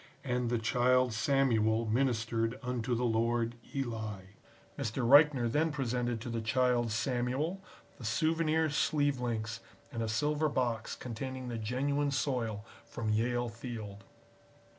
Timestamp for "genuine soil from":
11.59-13.11